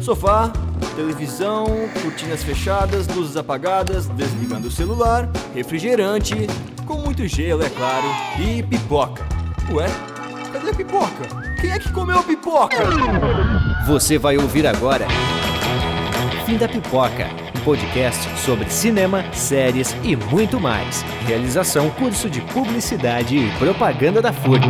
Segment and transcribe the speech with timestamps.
[0.00, 0.50] Sofá,
[0.96, 1.66] televisão,
[2.02, 6.46] cortinas fechadas, luzes apagadas, desligando o celular, refrigerante,
[6.86, 8.06] com muito gelo, é claro,
[8.38, 9.22] e pipoca.
[9.72, 9.86] Ué,
[10.52, 11.28] cadê a pipoca?
[11.60, 12.76] Quem é que comeu a pipoca?
[13.86, 15.06] Você vai ouvir agora
[16.50, 21.02] Fim da Pipoca, um podcast sobre cinema, séries e muito mais.
[21.26, 24.66] Realização curso de publicidade e propaganda da FURB.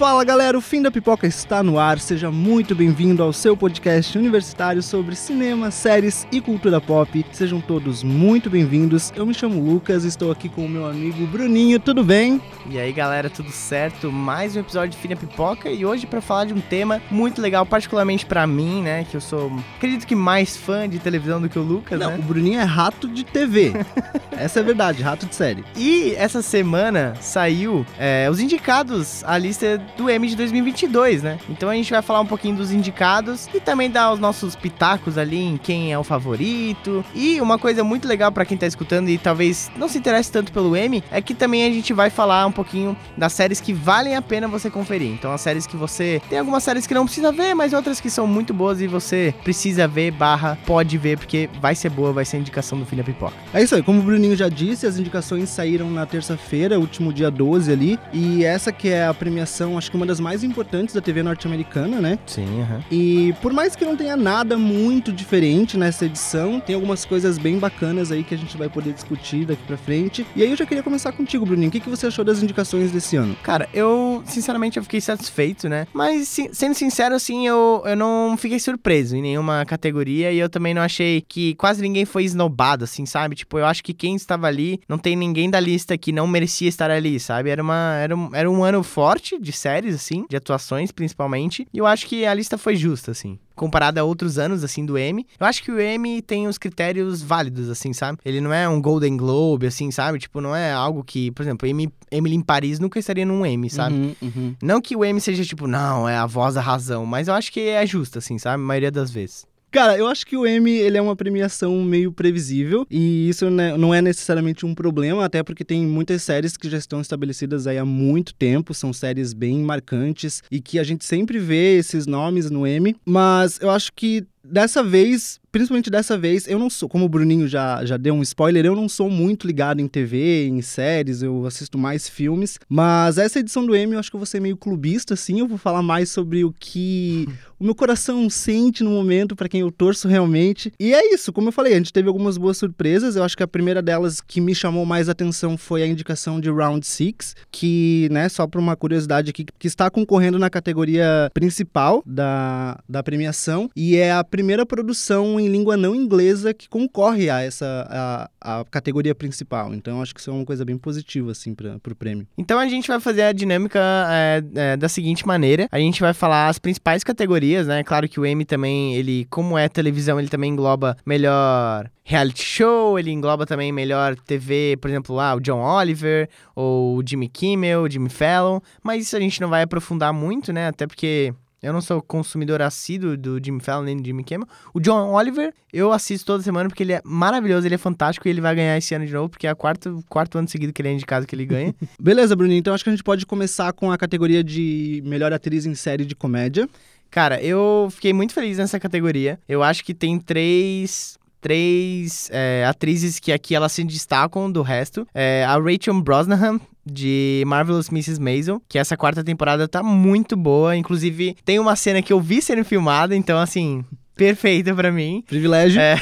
[0.00, 1.98] Fala galera, o Fim da Pipoca está no ar.
[1.98, 7.22] Seja muito bem-vindo ao seu podcast universitário sobre cinema, séries e cultura pop.
[7.30, 9.12] Sejam todos muito bem-vindos.
[9.14, 11.78] Eu me chamo Lucas, estou aqui com o meu amigo Bruninho.
[11.78, 12.40] Tudo bem?
[12.70, 14.10] E aí galera, tudo certo?
[14.10, 17.42] Mais um episódio de Fim da Pipoca e hoje para falar de um tema muito
[17.42, 19.04] legal, particularmente para mim, né?
[19.04, 22.18] Que eu sou, acredito que mais fã de televisão do que o Lucas, Não, né?
[22.18, 23.74] o Bruninho é rato de TV.
[24.32, 25.62] Essa é a verdade, rato de série.
[25.76, 31.38] E essa semana saiu é, os indicados, a lista do M de 2022, né?
[31.48, 35.18] Então a gente vai falar um pouquinho dos indicados e também dar os nossos pitacos
[35.18, 37.04] ali em quem é o favorito.
[37.14, 40.52] E uma coisa muito legal para quem tá escutando e talvez não se interesse tanto
[40.52, 44.16] pelo M, é que também a gente vai falar um pouquinho das séries que valem
[44.16, 45.08] a pena você conferir.
[45.08, 46.20] Então as séries que você...
[46.28, 49.34] Tem algumas séries que não precisa ver, mas outras que são muito boas e você
[49.42, 52.96] precisa ver, barra, pode ver, porque vai ser boa, vai ser a indicação do Fim
[52.96, 53.34] da Pipoca.
[53.52, 57.30] É isso aí, como o Bruninho já disse, as indicações saíram na terça-feira, último dia
[57.30, 57.98] 12 ali.
[58.12, 62.00] E essa que é a premiação, acho que uma das mais importantes da TV norte-americana,
[62.00, 62.18] né?
[62.26, 62.80] Sim, aham.
[62.90, 67.58] E por mais que não tenha nada muito diferente nessa edição, tem algumas coisas bem
[67.58, 70.26] bacanas aí que a gente vai poder discutir daqui pra frente.
[70.36, 71.68] E aí eu já queria começar contigo, Bruninho.
[71.68, 73.34] O que, que você achou das indicações desse ano?
[73.42, 75.86] Cara, eu, sinceramente, eu fiquei satisfeito, né?
[75.94, 80.50] Mas, si- sendo sincero, assim, eu, eu não fiquei surpreso em nenhuma categoria e eu
[80.50, 83.34] também não achei que quase ninguém foi esnobado, assim, sabe?
[83.34, 86.68] Tipo, eu acho que quem estava ali, não tem ninguém da lista que não merecia
[86.68, 87.48] estar ali, sabe?
[87.50, 91.78] Era, uma, era, um, era um ano forte de séries, assim, de atuações, principalmente, e
[91.78, 93.38] eu acho que a lista foi justa, assim.
[93.54, 95.26] Comparada a outros anos, assim, do M.
[95.38, 98.18] Eu acho que o M tem os critérios válidos, assim, sabe?
[98.24, 100.18] Ele não é um Golden Globe, assim, sabe?
[100.18, 103.68] Tipo, não é algo que, por exemplo, M, Emily em Paris nunca estaria num M,
[103.68, 103.94] sabe?
[103.94, 104.56] Uhum, uhum.
[104.62, 107.52] Não que o M seja tipo, não, é a voz da razão, mas eu acho
[107.52, 108.54] que é justo, assim, sabe?
[108.62, 109.46] A maioria das vezes.
[109.70, 113.76] Cara, eu acho que o Emmy ele é uma premiação meio previsível e isso né,
[113.76, 117.78] não é necessariamente um problema, até porque tem muitas séries que já estão estabelecidas aí
[117.78, 122.50] há muito tempo, são séries bem marcantes e que a gente sempre vê esses nomes
[122.50, 127.04] no Emmy, mas eu acho que dessa vez, principalmente dessa vez, eu não sou, como
[127.04, 130.60] o Bruninho já, já deu um spoiler, eu não sou muito ligado em TV, em
[130.62, 134.26] séries, eu assisto mais filmes, mas essa edição do Emmy eu acho que eu vou
[134.26, 137.28] ser meio clubista, assim, eu vou falar mais sobre o que
[137.60, 140.72] o meu coração sente no momento, pra quem eu torço realmente.
[140.80, 143.16] E é isso, como eu falei, a gente teve algumas boas surpresas.
[143.16, 146.50] Eu acho que a primeira delas que me chamou mais atenção foi a indicação de
[146.50, 152.02] Round 6, que, né, só por uma curiosidade aqui, que está concorrendo na categoria principal
[152.06, 153.70] da, da premiação.
[153.76, 158.64] E é a primeira produção em língua não inglesa que concorre a essa a, a
[158.64, 159.74] categoria principal.
[159.74, 162.26] Então acho que isso é uma coisa bem positiva, assim, para pro prêmio.
[162.36, 163.80] Então a gente vai fazer a dinâmica
[164.10, 167.82] é, é, da seguinte maneira: a gente vai falar as principais categorias, né?
[167.82, 172.98] Claro que o M também, ele, como é televisão, ele também engloba melhor reality show,
[172.98, 177.82] ele engloba também melhor TV, por exemplo, lá o John Oliver, ou o Jimmy Kimmel,
[177.82, 180.68] o Jimmy Fallon, mas isso a gente não vai aprofundar muito, né?
[180.68, 181.32] Até porque.
[181.62, 184.48] Eu não sou consumidor assíduo do Jimmy Fallon nem do Jimmy Kimmel.
[184.72, 188.30] O John Oliver, eu assisto toda semana porque ele é maravilhoso, ele é fantástico e
[188.30, 190.80] ele vai ganhar esse ano de novo, porque é o quarto, quarto ano seguido que
[190.80, 191.74] ele é indicado que ele ganha.
[192.00, 195.66] Beleza, Bruninho, então acho que a gente pode começar com a categoria de melhor atriz
[195.66, 196.68] em série de comédia.
[197.10, 199.38] Cara, eu fiquei muito feliz nessa categoria.
[199.48, 201.18] Eu acho que tem três.
[201.42, 205.08] Três é, atrizes que aqui elas se destacam do resto.
[205.14, 206.60] É, a Rachel Brosnahan,
[206.90, 208.20] de Marvelous Mrs.
[208.20, 210.76] Maisel, que essa quarta temporada tá muito boa.
[210.76, 213.84] Inclusive, tem uma cena que eu vi sendo filmada, então, assim,
[214.14, 215.24] perfeita pra mim.
[215.26, 215.80] Privilégio.
[215.80, 215.96] É.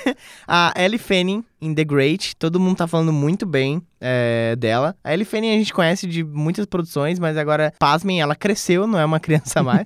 [0.46, 4.96] a Ellie Fanning, The Great, todo mundo tá falando muito bem é, dela.
[5.04, 8.98] A Ellie Fanning a gente conhece de muitas produções, mas agora, pasmem, ela cresceu, não
[8.98, 9.84] é uma criança mais.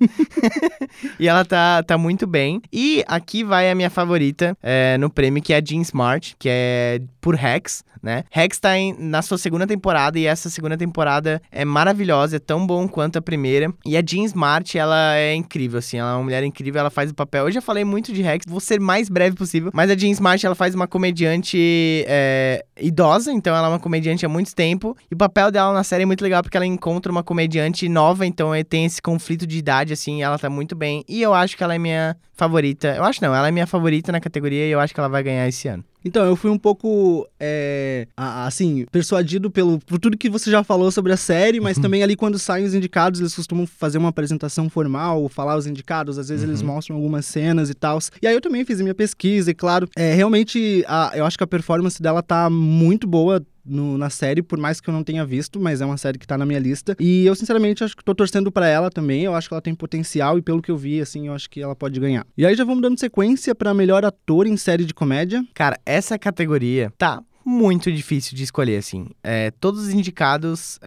[1.20, 2.61] e ela tá, tá muito bem.
[2.73, 6.49] E aqui vai a minha favorita é, no prêmio, que é a Jean Smart, que
[6.50, 8.25] é por Rex, né?
[8.31, 12.67] Rex tá em- na sua segunda temporada e essa segunda temporada é maravilhosa, é tão
[12.67, 13.73] bom quanto a primeira.
[13.85, 17.11] E a Jean Smart, ela é incrível, assim, ela é uma mulher incrível, ela faz
[17.11, 17.47] o papel.
[17.47, 20.44] Eu já falei muito de Rex, vou ser mais breve possível, mas a Jean Smart,
[20.44, 21.58] ela faz uma comediante
[22.06, 24.97] é, idosa, então ela é uma comediante há muito tempo.
[25.11, 28.26] E o papel dela na série é muito legal porque ela encontra uma comediante nova,
[28.26, 31.05] então é- tem esse conflito de idade, assim, ela tá muito bem.
[31.09, 32.88] E eu acho que ela é minha favorita.
[32.97, 35.23] Eu acho não, ela é minha favorita na categoria e eu acho que ela vai
[35.23, 35.85] ganhar esse ano.
[36.05, 40.91] Então, eu fui um pouco, é, assim, persuadido pelo, por tudo que você já falou
[40.91, 41.83] sobre a série, mas uhum.
[41.83, 46.19] também ali quando saem os indicados, eles costumam fazer uma apresentação formal, falar os indicados,
[46.19, 46.50] às vezes uhum.
[46.50, 47.99] eles mostram algumas cenas e tal.
[48.23, 51.45] E aí eu também fiz minha pesquisa, e claro, é, realmente a, eu acho que
[51.45, 55.25] a performance dela tá muito boa, no, na série, por mais que eu não tenha
[55.25, 56.97] visto, mas é uma série que tá na minha lista.
[56.99, 59.23] E eu, sinceramente, acho que tô torcendo para ela também.
[59.23, 61.61] Eu acho que ela tem potencial e, pelo que eu vi, assim, eu acho que
[61.61, 62.26] ela pode ganhar.
[62.37, 65.44] E aí já vamos dando sequência para melhor ator em série de comédia.
[65.55, 69.06] Cara, essa categoria tá muito difícil de escolher, assim.
[69.23, 70.79] É, todos os indicados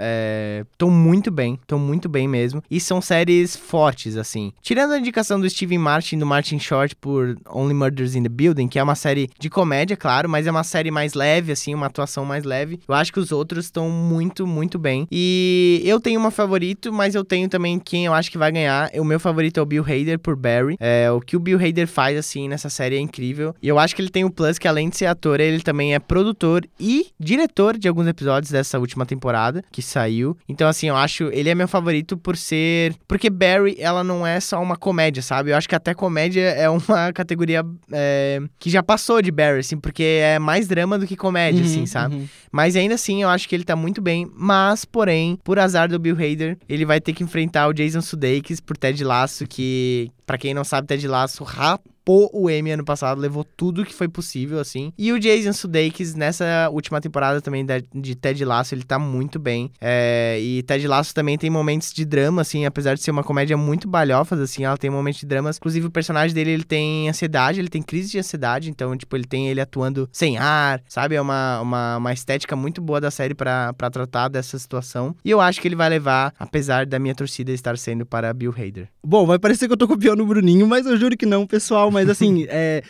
[0.71, 2.63] estão é, muito bem, estão muito bem mesmo.
[2.69, 4.53] E são séries fortes, assim.
[4.61, 8.67] Tirando a indicação do Steven Martin, do Martin Short por Only Murders in the Building,
[8.67, 11.87] que é uma série de comédia, claro, mas é uma série mais leve, assim, uma
[11.87, 12.79] atuação mais leve.
[12.87, 15.07] Eu acho que os outros estão muito, muito bem.
[15.11, 18.91] E eu tenho uma favorito, mas eu tenho também quem eu acho que vai ganhar.
[18.95, 20.75] O meu favorito é o Bill Hader por Barry.
[20.79, 23.55] É, o que o Bill Hader faz, assim, nessa série é incrível.
[23.61, 25.95] E eu acho que ele tem o plus que, além de ser ator, ele também
[25.95, 30.37] é produtor e diretor de alguns episódios dessa última temporada que saiu.
[30.47, 32.95] Então, assim, eu acho ele é meu favorito por ser.
[33.07, 35.51] Porque Barry, ela não é só uma comédia, sabe?
[35.51, 39.77] Eu acho que até comédia é uma categoria é, que já passou de Barry, assim,
[39.77, 42.15] porque é mais drama do que comédia, assim, uhum, assim, sabe?
[42.15, 42.27] Uhum.
[42.51, 44.29] Mas ainda assim, eu acho que ele tá muito bem.
[44.35, 48.59] Mas, porém, por azar do Bill Hader, ele vai ter que enfrentar o Jason Sudeikis
[48.59, 51.91] por Ted Lasso, que, para quem não sabe, Ted Lasso rapaz
[52.33, 54.91] o Emmy ano passado, levou tudo que foi possível, assim.
[54.97, 59.71] E o Jason Sudeikis, nessa última temporada também de Ted Lasso, ele tá muito bem.
[59.79, 63.55] É, e Ted Lasso também tem momentos de drama, assim, apesar de ser uma comédia
[63.55, 65.57] muito balhofas, assim, ela tem momentos de dramas.
[65.57, 69.25] Inclusive, o personagem dele, ele tem ansiedade, ele tem crise de ansiedade, então, tipo, ele
[69.25, 71.15] tem ele atuando sem ar, sabe?
[71.15, 75.15] É uma, uma, uma estética muito boa da série para tratar dessa situação.
[75.23, 78.53] E eu acho que ele vai levar, apesar da minha torcida estar sendo para Bill
[78.57, 78.89] Hader.
[79.05, 81.91] Bom, vai parecer que eu tô copiando o Bruninho, mas eu juro que não, pessoal
[81.91, 82.81] mas assim, é,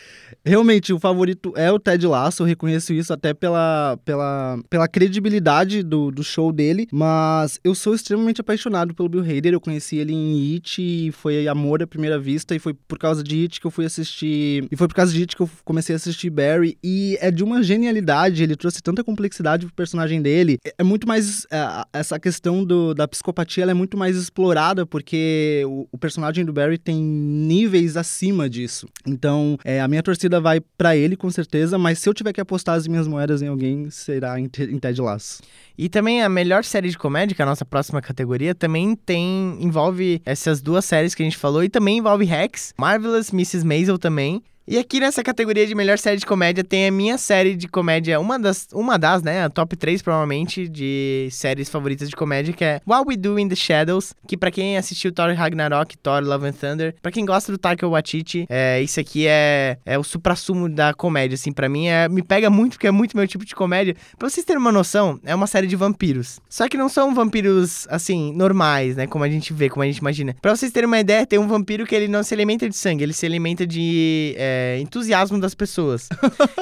[0.46, 5.84] realmente o favorito é o Ted Lasso, eu reconheço isso até pela, pela, pela credibilidade
[5.84, 10.14] do, do show dele, mas eu sou extremamente apaixonado pelo Bill Hader, eu conheci ele
[10.14, 13.68] em It e foi amor à primeira vista, e foi por causa de It que
[13.68, 16.78] eu fui assistir, e foi por causa de It que eu comecei a assistir Barry,
[16.84, 21.08] e é de uma genialidade, ele trouxe tanta complexidade pro personagem dele, é, é muito
[21.08, 25.98] mais, é, essa questão do, da psicopatia, ela é muito mais explorada, porque o, o
[25.98, 28.88] personagem do Barry tem níveis acima disso.
[29.06, 32.42] Então, é, a minha torcida vai para ele, com certeza, mas se eu tiver que
[32.42, 35.42] apostar as minhas moedas em alguém, será em, em Ted Lasso.
[35.78, 39.58] E também a melhor série de comédia, que é a nossa próxima categoria, também tem
[39.60, 43.66] envolve essas duas séries que a gente falou e também envolve Rex, Marvelous Mrs.
[43.66, 44.44] Maisel também.
[44.68, 48.20] E aqui nessa categoria de melhor série de comédia tem a minha série de comédia,
[48.20, 52.64] uma das, uma das, né, a top 3 provavelmente de séries favoritas de comédia, que
[52.64, 56.48] é What We Do in the Shadows, que para quem assistiu Thor Ragnarok, Thor Love
[56.48, 60.70] and Thunder, para quem gosta do Taika Waititi, é, isso aqui é, é o suprassumo
[60.70, 63.56] da comédia, assim, para mim é, me pega muito, porque é muito meu tipo de
[63.56, 63.96] comédia.
[64.18, 66.40] Pra vocês terem uma noção, é uma série de vampiros.
[66.48, 69.98] Só que não são vampiros, assim, normais, né, como a gente vê, como a gente
[69.98, 70.36] imagina.
[70.40, 73.04] Pra vocês terem uma ideia, tem um vampiro que ele não se alimenta de sangue,
[73.04, 74.36] ele se alimenta de...
[74.38, 76.10] É, é, entusiasmo das pessoas.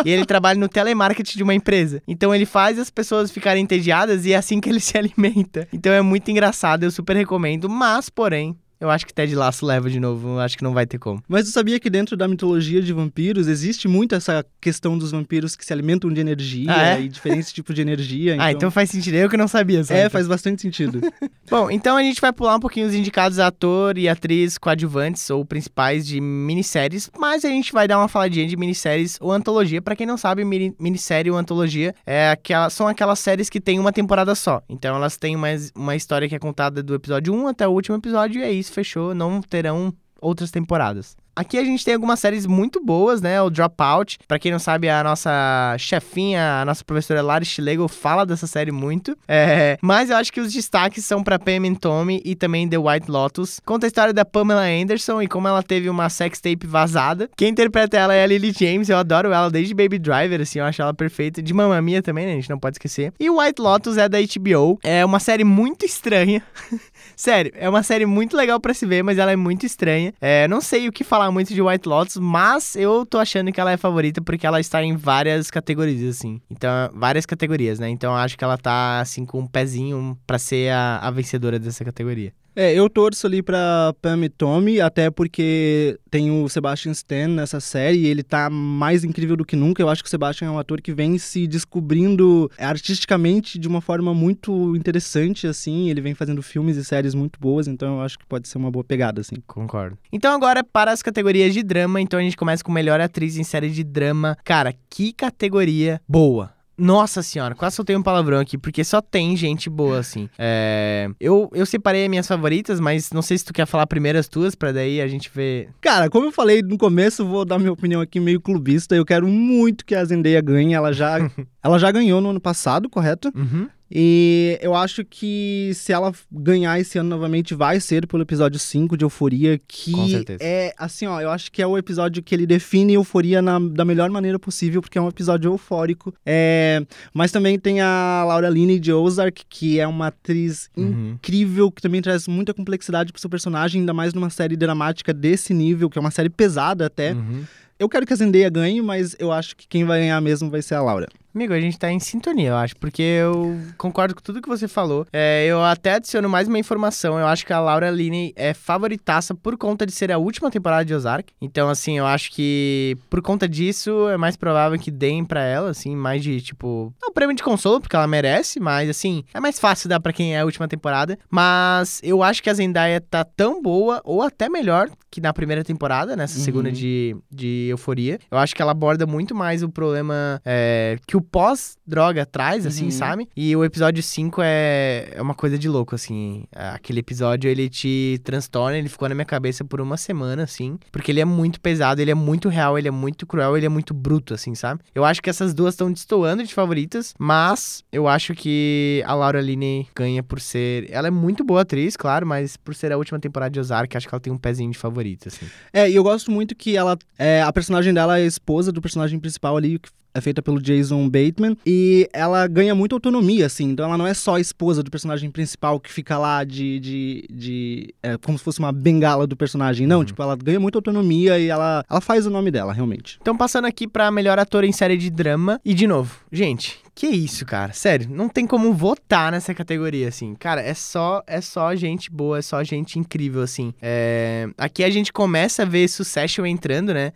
[0.06, 2.02] e ele trabalha no telemarketing de uma empresa.
[2.08, 5.68] Então ele faz as pessoas ficarem entediadas e é assim que ele se alimenta.
[5.74, 9.90] Então é muito engraçado, eu super recomendo, mas porém eu acho que Ted Lasso leva
[9.90, 11.22] de novo, acho que não vai ter como.
[11.28, 15.54] Mas tu sabia que dentro da mitologia de vampiros existe muito essa questão dos vampiros
[15.54, 17.02] que se alimentam de energia ah, é?
[17.02, 18.36] e diferentes tipos de energia.
[18.36, 18.46] Então...
[18.46, 19.16] Ah, então faz sentido.
[19.16, 19.84] Eu que não sabia.
[19.84, 20.00] Sabe?
[20.00, 21.02] É, faz bastante sentido.
[21.50, 25.44] Bom, então a gente vai pular um pouquinho os indicados ator e atriz coadjuvantes ou
[25.44, 29.82] principais de minisséries, mas a gente vai dar uma faladinha de minisséries ou antologia.
[29.82, 33.80] Para quem não sabe, mini minissérie ou antologia é aquela, são aquelas séries que têm
[33.80, 34.62] uma temporada só.
[34.70, 37.98] Então elas têm uma, uma história que é contada do episódio 1 até o último
[37.98, 41.18] episódio e é isso fechou, não terão outras temporadas.
[41.40, 43.42] Aqui a gente tem algumas séries muito boas, né?
[43.42, 44.20] O Dropout.
[44.28, 48.74] Para quem não sabe, a nossa chefinha, a nossa professora Lara Schlegel fala dessa série
[48.74, 49.18] muito.
[49.26, 49.78] É...
[49.82, 53.10] Mas eu acho que os destaques são para Pam and Tommy e também The White
[53.10, 53.62] Lotus.
[53.66, 57.30] Conta a história da Pamela Anderson e como ela teve uma sex tape vazada.
[57.38, 58.90] Quem interpreta ela é a Lily James.
[58.90, 61.42] Eu adoro ela desde Baby Driver, assim, eu acho ela perfeita.
[61.42, 62.34] De Mamma Mia também, né?
[62.34, 63.14] A gente não pode esquecer.
[63.18, 64.78] E White Lotus é da HBO.
[64.84, 66.44] É uma série muito estranha.
[67.16, 70.14] Sério, é uma série muito legal para se ver, mas ela é muito estranha.
[70.20, 73.60] É, não sei o que falar muito de White Lotus, mas eu tô achando que
[73.60, 76.42] ela é favorita porque ela está em várias categorias, assim.
[76.50, 77.90] Então, várias categorias, né?
[77.90, 81.84] Então, acho que ela tá, assim, com um pezinho para ser a, a vencedora dessa
[81.84, 82.34] categoria.
[82.56, 87.60] É, eu torço ali pra Pam e Tommy, até porque tem o Sebastian Stan nessa
[87.60, 89.82] série e ele tá mais incrível do que nunca.
[89.82, 93.82] Eu acho que o Sebastian é um ator que vem se descobrindo artisticamente de uma
[93.82, 95.90] forma muito interessante, assim.
[95.90, 98.72] Ele vem fazendo filmes e séries muito boas, então eu acho que pode ser uma
[98.72, 99.36] boa pegada, assim.
[99.48, 99.98] Concordo.
[100.12, 103.44] Então agora para as categorias de drama, então a gente começa com melhor atriz em
[103.44, 104.38] série de drama.
[104.44, 106.59] Cara, que categoria boa.
[106.80, 110.30] Nossa senhora, quase soltei um palavrão aqui, porque só tem gente boa, assim.
[110.38, 114.18] É, eu, eu separei as minhas favoritas, mas não sei se tu quer falar primeiro
[114.18, 115.70] as tuas, pra daí a gente ver.
[115.82, 118.96] Cara, como eu falei no começo, vou dar minha opinião aqui meio clubista.
[118.96, 120.74] Eu quero muito que a Zendaya ganhe.
[120.74, 121.18] Ela já,
[121.62, 123.32] ela já ganhou no ano passado, correto?
[123.36, 123.68] Uhum.
[123.92, 128.96] E eu acho que se ela ganhar esse ano novamente, vai ser pelo episódio 5
[128.96, 129.92] de Euforia, que
[130.40, 133.84] é, assim, ó, eu acho que é o episódio que ele define Euforia na, da
[133.84, 136.14] melhor maneira possível, porque é um episódio eufórico.
[136.26, 141.12] É, mas também tem a Laura Linney de Ozark, que é uma atriz Uhum.
[141.16, 145.54] incrível, que também traz muita complexidade pro seu personagem, ainda mais numa série dramática desse
[145.54, 147.14] nível, que é uma série pesada até.
[147.14, 147.44] Uhum.
[147.78, 150.62] Eu quero que a Zendaya ganhe, mas eu acho que quem vai ganhar mesmo vai
[150.62, 151.08] ser a Laura.
[151.34, 154.68] Amigo, a gente tá em sintonia, eu acho, porque eu concordo com tudo que você
[154.68, 155.06] falou.
[155.14, 157.20] É, eu até adiciono mais uma informação.
[157.20, 160.84] Eu acho que a Laura Linney é favoritaça por conta de ser a última temporada
[160.84, 161.32] de Ozark.
[161.40, 165.70] Então, assim, eu acho que por conta disso é mais provável que deem pra ela,
[165.70, 166.92] assim, mais de tipo.
[167.02, 170.36] Não, prêmio de consolo, porque ela merece, mas assim, é mais fácil dar pra quem
[170.36, 171.18] é a última temporada.
[171.30, 175.64] Mas eu acho que a Zendaya tá tão boa, ou até melhor que na primeira
[175.64, 176.44] temporada, nessa Uhum.
[176.46, 178.20] segunda de, de Euforia.
[178.30, 182.86] Eu acho que ela aborda muito mais o problema é, que o pós-droga traz, assim,
[182.86, 182.92] Uhum.
[182.92, 183.30] sabe?
[183.36, 186.44] E o episódio 5 é, é uma coisa de louco, assim.
[186.54, 190.78] Aquele episódio, ele te transtorna, ele ficou na minha cabeça por uma semana, assim.
[190.92, 193.70] Porque ele é muito pesado, ele é muito real, ele é muito cruel, ele é
[193.70, 194.82] muito bruto, assim, sabe?
[194.94, 199.42] Eu acho que essas duas estão destoando de favoritas, mas eu acho que a Laura
[199.42, 200.88] Linney ganha por ser...
[200.92, 204.08] Ela é muito boa atriz, claro, mas por ser a última temporada de Ozark, acho
[204.08, 205.46] que ela tem um pezinho de favorita, assim.
[205.74, 206.98] É, e eu gosto muito que ela.
[207.18, 210.62] É, a personagem dela é a esposa do personagem principal ali, que é feita pelo
[210.62, 211.58] Jason Bateman.
[211.66, 213.70] E ela ganha muita autonomia, assim.
[213.70, 216.80] Então ela não é só a esposa do personagem principal que fica lá de.
[216.80, 219.88] de, de é, como se fosse uma bengala do personagem.
[219.88, 223.18] Não, tipo, ela ganha muita autonomia e ela, ela faz o nome dela, realmente.
[223.22, 225.60] Então, passando aqui pra melhor ator em série de drama.
[225.66, 227.72] E, de novo, gente, que isso, cara?
[227.72, 230.36] Sério, não tem como votar nessa categoria, assim.
[230.36, 233.74] Cara, é só, é só gente boa, é só gente incrível, assim.
[233.82, 237.14] É, Aqui a gente começa a ver Succession entrando, né?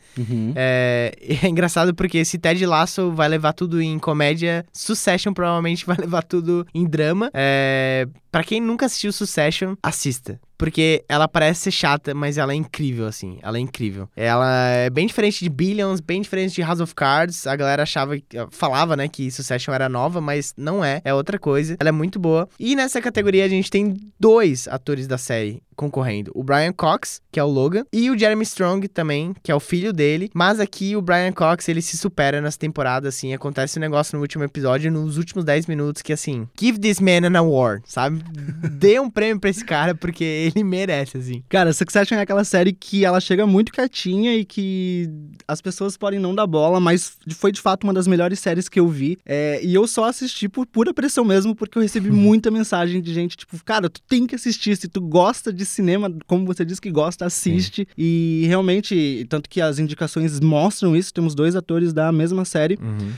[0.55, 1.13] É...
[1.43, 6.23] é engraçado porque se Ted Lasso vai levar tudo em comédia, Succession provavelmente vai levar
[6.23, 7.29] tudo em drama.
[7.33, 8.07] É...
[8.31, 10.39] Pra quem nunca assistiu Succession, assista.
[10.63, 13.37] Porque ela parece ser chata, mas ela é incrível, assim.
[13.41, 14.07] Ela é incrível.
[14.15, 17.45] Ela é bem diferente de Billions, bem diferente de House of Cards.
[17.45, 18.13] A galera achava,
[18.49, 21.01] falava, né, que Succession era nova, mas não é.
[21.03, 21.75] É outra coisa.
[21.81, 22.47] Ela é muito boa.
[22.57, 26.31] E nessa categoria a gente tem dois atores da série concorrendo.
[26.33, 29.59] O Brian Cox, que é o Logan, e o Jeremy Strong também, que é o
[29.59, 30.29] filho dele.
[30.33, 33.33] Mas aqui o Brian Cox, ele se supera nessa temporada, assim.
[33.33, 37.27] Acontece um negócio no último episódio, nos últimos 10 minutos, que assim, give this man
[37.27, 38.23] an award, sabe?
[38.71, 41.41] Dê um prêmio pra esse cara, porque ele merece, assim.
[41.47, 45.09] Cara, Succession é aquela série que ela chega muito quietinha e que
[45.47, 48.77] as pessoas podem não dar bola, mas foi de fato uma das melhores séries que
[48.79, 49.17] eu vi.
[49.25, 53.13] É, e eu só assisti por pura pressão mesmo, porque eu recebi muita mensagem de
[53.13, 54.75] gente, tipo, cara, tu tem que assistir.
[54.75, 57.87] Se tu gosta de cinema, como você disse que gosta, assiste.
[57.97, 62.77] E realmente, tanto que as indicações mostram isso, temos dois atores da mesma série.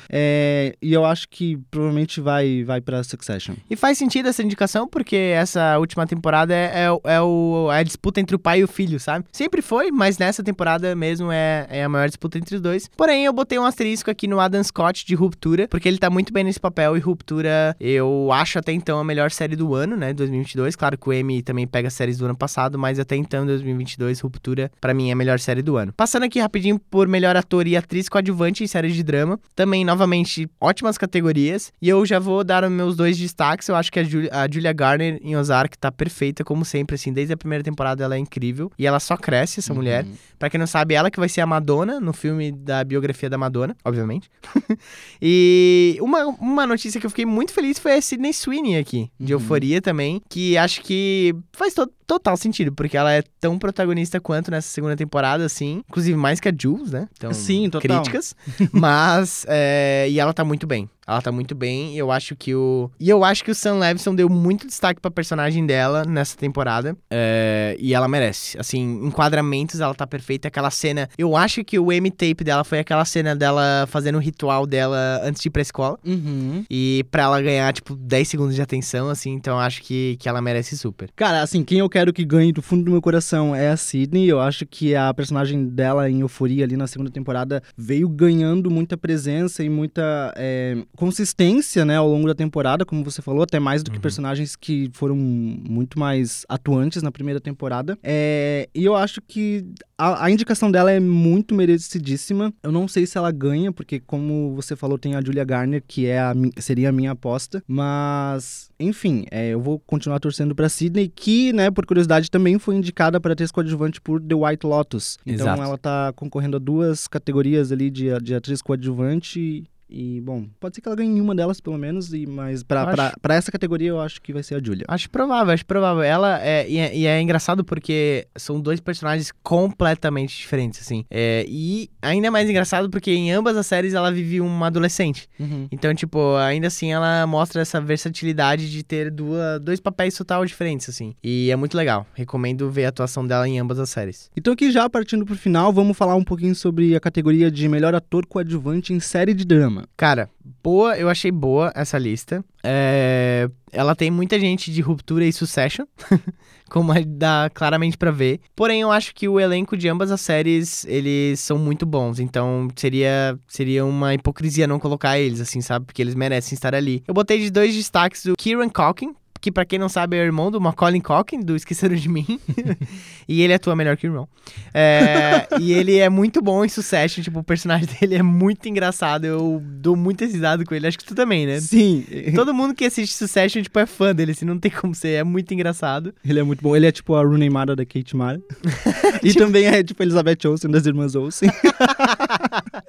[0.10, 3.56] É, e eu acho que provavelmente vai, vai pra Succession.
[3.70, 7.80] E faz sentido essa indicação, porque essa última temporada é, é, o- é o, é
[7.80, 9.26] a disputa entre o pai e o filho, sabe?
[9.32, 12.90] Sempre foi, mas nessa temporada mesmo é, é a maior disputa entre os dois.
[12.96, 16.32] Porém, eu botei um asterisco aqui no Adam Scott de Ruptura, porque ele tá muito
[16.32, 20.14] bem nesse papel e Ruptura eu acho até então a melhor série do ano, né?
[20.14, 20.76] 2022.
[20.76, 24.72] Claro que o M também pega séries do ano passado, mas até então, 2022, Ruptura,
[24.82, 25.94] pra mim, é a melhor série do ano.
[25.94, 29.40] Passando aqui rapidinho por melhor ator e atriz coadjuvante em séries de drama.
[29.56, 31.72] Também, novamente, ótimas categorias.
[31.82, 33.68] E eu já vou dar meus dois destaques.
[33.68, 37.05] Eu acho que a, a Julia Garner em Ozark tá perfeita, como sempre, assim.
[37.14, 38.72] Desde a primeira temporada ela é incrível.
[38.78, 40.06] E ela só cresce, essa mulher.
[40.40, 43.38] Pra quem não sabe, ela que vai ser a Madonna no filme da biografia da
[43.38, 44.30] Madonna, obviamente.
[45.22, 49.34] e uma, uma notícia que eu fiquei muito feliz foi a Sydney Sweeney aqui, de
[49.34, 49.40] Uhum.
[49.42, 54.52] Euforia também, que acho que faz to- total sentido, porque ela é tão protagonista quanto
[54.52, 55.82] nessa segunda temporada, assim.
[55.90, 57.08] Inclusive mais que a Jules, né?
[57.18, 58.02] Então, Sim, total.
[58.02, 58.36] críticas.
[58.72, 60.90] Mas, é, e ela tá muito bem.
[61.08, 61.96] Ela tá muito bem.
[61.96, 62.90] Eu acho que o.
[63.00, 66.98] E eu acho que o Sam Levinson deu muito destaque pra personagem dela nessa temporada.
[67.10, 68.58] É, E ela merece.
[68.60, 70.48] Assim, enquadramentos, ela tá perfeita.
[70.48, 71.10] Aquela cena.
[71.18, 75.42] Eu acho que o M-tape dela foi aquela cena dela fazendo o ritual dela antes
[75.42, 76.00] de ir pra escola.
[76.06, 76.64] Uhum.
[76.70, 79.32] E pra ela ganhar, tipo, 10 segundos de atenção, assim.
[79.34, 81.10] Então eu acho que, que ela merece super.
[81.16, 84.28] Cara, assim, quem eu quero que ganhe do fundo do meu coração é a Sydney.
[84.28, 88.98] Eu acho que a personagem dela em Euforia ali na segunda temporada veio ganhando muita
[88.98, 93.84] presença e muita é, consistência, né, ao longo da temporada, como você falou, até mais
[93.84, 97.98] do que personagens que foram muito mais atuantes na primeira temporada.
[98.04, 99.66] É, e eu acho que
[99.98, 102.54] a, a indicação dela é muito merecidíssima.
[102.64, 106.06] Eu não sei se ela ganha, porque como você falou, tem a Julia Garner, que
[106.08, 107.64] é a, seria a minha aposta.
[107.68, 112.76] Mas, enfim, é, eu vou continuar torcendo pra Sydney, que, né, por curiosidade, também foi
[112.76, 115.18] indicada para atriz coadjuvante por The White Lotus.
[115.26, 115.62] Então Exato.
[115.62, 119.64] ela tá concorrendo a duas categorias ali de, de atriz coadjuvante.
[119.90, 122.88] E, bom, pode ser que ela ganhe uma delas, pelo menos, e, mas pra, Eu
[122.96, 124.86] pra, acho- pra essa categoria eu acho que vai ser a Julia.
[124.88, 126.02] Acho provável, acho provável.
[126.04, 126.68] Ela é.
[126.70, 126.98] E, é.
[126.98, 131.06] e é engraçado porque são dois personagens completamente diferentes, assim.
[131.10, 135.28] É, e ainda mais engraçado porque em ambas as séries ela vive uma adolescente.
[135.72, 140.90] Então, tipo, ainda assim ela mostra essa versatilidade de ter duas, dois papéis total diferentes,
[140.90, 141.14] assim.
[141.24, 142.06] E é muito legal.
[142.14, 144.30] Recomendo ver a atuação dela em ambas as séries.
[144.36, 147.94] Então aqui já partindo pro final, vamos falar um pouquinho sobre a categoria de melhor
[147.96, 149.75] ator coadjuvante em série de drama.
[149.98, 150.30] Cara,
[150.64, 152.44] boa, eu achei boa essa lista.
[152.64, 155.86] É, ela tem muita gente de ruptura e succession,
[156.70, 158.40] como dá claramente pra ver.
[158.56, 162.20] Porém, eu acho que o elenco de ambas as séries, eles são muito bons.
[162.20, 165.86] Então, seria, seria uma hipocrisia não colocar eles, assim, sabe?
[165.86, 167.04] Porque eles merecem estar ali.
[167.08, 169.16] Eu botei de dois destaques o Kieran Culkin,
[169.46, 172.40] que pra quem não sabe é o irmão do Macaulay Culkin, do Esqueceram de Mim.
[173.30, 174.28] e ele atua melhor que o irmão.
[174.74, 179.24] É, e ele é muito bom em Succession, tipo, o personagem dele é muito engraçado.
[179.24, 181.60] Eu dou muita risada com ele, acho que tu também, né?
[181.60, 185.10] Sim, Todo mundo que assiste Succession, tipo, é fã dele, assim, não tem como ser,
[185.10, 186.12] é muito engraçado.
[186.28, 186.76] ele é muito bom.
[186.76, 188.42] Ele é tipo a Rooney Mara da Kate Mara.
[189.22, 191.52] e também é tipo a Elizabeth Olsen das Irmãs Olsen.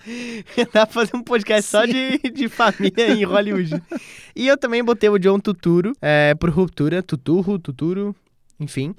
[0.73, 3.83] Dá pra fazer um podcast só de, de família em Hollywood.
[4.35, 8.15] E eu também botei o John Tuturo, é, por Ruptura, Tuturro, Tuturo,
[8.59, 8.95] enfim.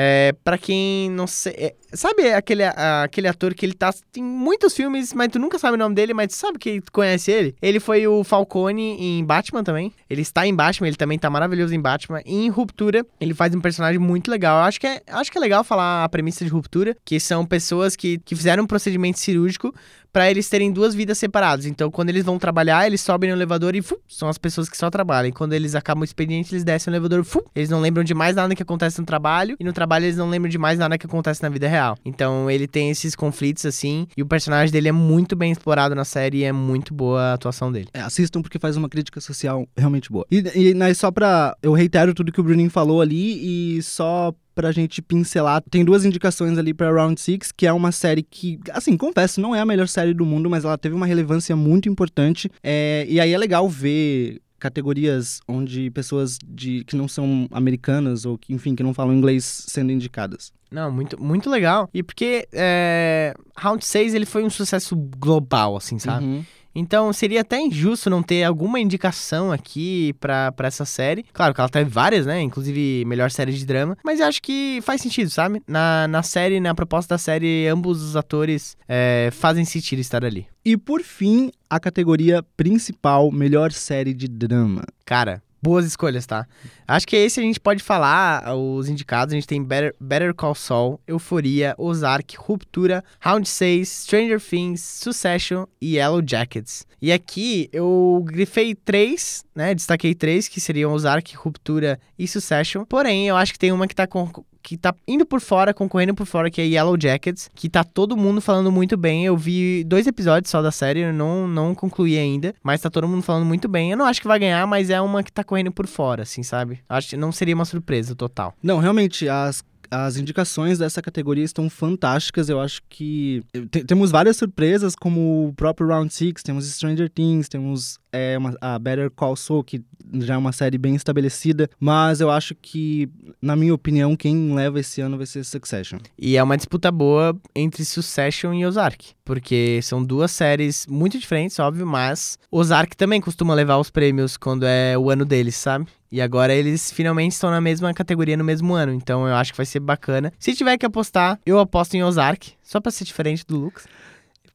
[0.00, 1.52] É, para quem não sei.
[1.58, 5.58] é, sabe aquele, a- aquele ator que ele tá em muitos filmes, mas tu nunca
[5.58, 7.56] sabe o nome dele, mas tu sabe que tu conhece ele?
[7.60, 9.92] Ele foi o Falcone em Batman também.
[10.08, 12.20] Ele está em Batman, ele também tá maravilhoso em Batman.
[12.24, 14.58] E em Ruptura, ele faz um personagem muito legal.
[14.60, 17.44] Eu acho que é, acho que é legal falar a premissa de Ruptura, que são
[17.44, 19.74] pessoas que, que fizeram um procedimento cirúrgico
[20.12, 21.66] pra eles terem duas vidas separadas.
[21.66, 24.76] Então, quando eles vão trabalhar, eles sobem no elevador e fu, são as pessoas que
[24.76, 25.28] só trabalham.
[25.28, 28.14] E quando eles acabam o expediente, eles descem no elevador, fu, eles não lembram de
[28.14, 30.98] mais nada que acontece no trabalho e no trabalho eles não lembram de mais nada
[30.98, 31.96] que acontece na vida real.
[32.04, 36.04] Então, ele tem esses conflitos assim, e o personagem dele é muito bem explorado na
[36.04, 37.88] série e é muito boa a atuação dele.
[37.92, 40.26] É, assistam porque faz uma crítica social realmente boa.
[40.30, 41.56] E, e né, só pra.
[41.62, 46.04] Eu reitero tudo que o Bruninho falou ali e só pra gente pincelar, tem duas
[46.04, 49.64] indicações ali pra Round Six, que é uma série que, assim, confesso, não é a
[49.64, 52.50] melhor série do mundo, mas ela teve uma relevância muito importante.
[52.60, 58.36] É, e aí é legal ver categorias onde pessoas de que não são americanas ou
[58.36, 60.52] que, enfim, que não falam inglês sendo indicadas.
[60.70, 61.88] Não, muito, muito legal.
[61.94, 66.24] E porque é, Round 6 ele foi um sucesso global, assim, sabe?
[66.24, 66.44] Uhum.
[66.78, 71.24] Então seria até injusto não ter alguma indicação aqui pra, pra essa série.
[71.32, 72.40] Claro que ela teve várias, né?
[72.40, 73.96] Inclusive melhor série de drama.
[74.04, 75.60] Mas eu acho que faz sentido, sabe?
[75.66, 80.46] Na, na série, na proposta da série, ambos os atores é, fazem sentido estar ali.
[80.64, 84.84] E por fim, a categoria principal, melhor série de drama.
[85.04, 86.46] Cara, boas escolhas, tá?
[86.86, 89.32] Acho que esse a gente pode falar, os indicados.
[89.32, 95.66] A gente tem Better, Better Call Saul, Euforia, Ozark, Ruptura, Round 6, Stranger Things, Succession
[95.80, 96.86] e Yellow Jackets.
[97.00, 99.74] E aqui eu grifei três, né?
[99.74, 102.84] Destaquei três, que seriam Ozark, Ruptura e Succession.
[102.84, 104.30] Porém, eu acho que tem uma que tá com
[104.62, 108.16] que tá indo por fora, concorrendo por fora, que é Yellow Jackets, que tá todo
[108.16, 109.24] mundo falando muito bem.
[109.24, 113.08] Eu vi dois episódios só da série, eu não, não concluí ainda, mas tá todo
[113.08, 113.90] mundo falando muito bem.
[113.90, 116.42] Eu não acho que vai ganhar, mas é uma que tá correndo por fora, assim,
[116.42, 116.80] sabe?
[116.88, 118.54] Acho que não seria uma surpresa total.
[118.62, 122.48] Não, realmente, as, as indicações dessa categoria estão fantásticas.
[122.48, 127.48] Eu acho que te- temos várias surpresas, como o próprio Round Six, temos Stranger Things,
[127.48, 129.82] temos é, uma- a Better Call Saul, que
[130.20, 131.68] já é uma série bem estabelecida.
[131.78, 133.08] Mas eu acho que,
[133.40, 135.98] na minha opinião, quem leva esse ano vai ser Succession.
[136.18, 141.58] E é uma disputa boa entre Succession e Ozark, porque são duas séries muito diferentes,
[141.58, 145.86] óbvio, mas Ozark também costuma levar os prêmios quando é o ano deles, sabe?
[146.10, 149.58] E agora eles finalmente estão na mesma categoria no mesmo ano, então eu acho que
[149.58, 150.32] vai ser bacana.
[150.38, 153.84] Se tiver que apostar, eu aposto em Ozark, só pra ser diferente do Lucas.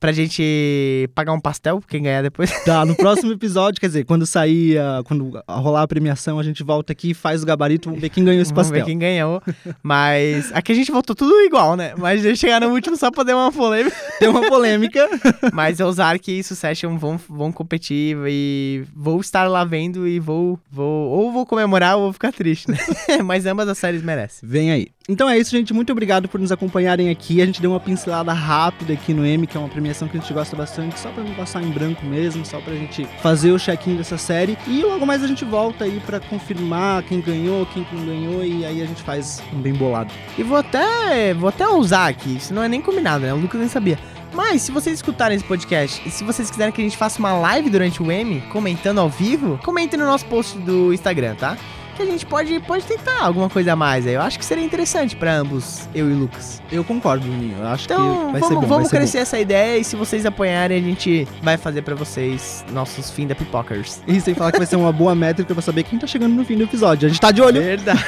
[0.03, 2.51] Pra gente pagar um pastel, quem ganhar depois.
[2.65, 6.61] Tá, no próximo episódio, quer dizer, quando sair, a- quando rolar a premiação, a gente
[6.61, 8.85] volta aqui, faz o gabarito, vamos ver quem ganhou esse Vamos ver pastel.
[8.85, 9.41] quem ganhou.
[9.81, 11.93] Mas aqui a gente voltou tudo igual, né?
[11.97, 13.95] Mas eu chegar no último só pra dar uma polêmica.
[14.19, 15.07] Tem uma polêmica.
[15.53, 20.59] Mas o Zark e Succession vão, vão competir e vou estar lá vendo e vou,
[20.69, 22.77] vou ou vou comemorar ou vou ficar triste, né?
[23.23, 24.47] Mas ambas as séries merecem.
[24.49, 24.87] Vem aí.
[25.07, 25.73] Então é isso, gente.
[25.73, 27.41] Muito obrigado por nos acompanharem aqui.
[27.41, 30.19] A gente deu uma pincelada rápida aqui no M, que é uma premiação que a
[30.19, 33.59] gente gosta bastante, só pra não passar em branco mesmo, só pra gente fazer o
[33.59, 34.57] check-in dessa série.
[34.67, 38.65] E logo mais a gente volta aí pra confirmar quem ganhou, quem não ganhou, e
[38.65, 40.11] aí a gente faz um bem bolado.
[40.37, 43.33] E vou até, vou até usar aqui, isso não é nem combinado, né?
[43.33, 43.97] O Lucas nem sabia.
[44.33, 47.33] Mas se vocês escutarem esse podcast e se vocês quiserem que a gente faça uma
[47.33, 51.55] live durante o M, comentando ao vivo, comentem no nosso post do Instagram, tá?
[51.95, 54.13] Que a gente pode, pode tentar alguma coisa a mais aí.
[54.15, 56.61] Eu acho que seria interessante pra ambos, eu e o Lucas.
[56.71, 57.57] Eu concordo, Juninho.
[57.59, 58.67] Eu acho Então, que vai ser vamos, bom.
[58.67, 62.65] vamos ser crescer essa ideia e se vocês apoiarem, a gente vai fazer pra vocês
[62.71, 64.01] nossos fim da pipocers.
[64.05, 64.11] bom.
[64.11, 66.43] E sem falar que vai ser uma boa métrica pra saber quem tá chegando no
[66.43, 67.05] fim do episódio.
[67.05, 67.61] A gente tá de olho.
[67.61, 68.03] Verdade.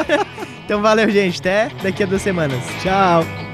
[0.64, 1.38] então valeu, gente.
[1.40, 2.62] Até daqui a duas semanas.
[2.82, 3.47] Tchau.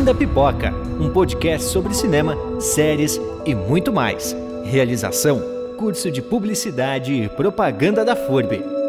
[0.00, 4.34] Fim da Pipoca, um podcast sobre cinema, séries e muito mais.
[4.64, 5.42] Realização:
[5.76, 8.79] Curso de Publicidade e Propaganda da FURB.